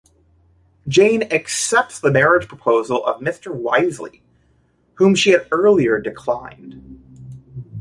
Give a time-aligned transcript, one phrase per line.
[0.87, 3.53] Jane accepts the marriage proposal of Mr.
[3.55, 4.21] Wisley,
[4.95, 6.97] whom she had earlier declined.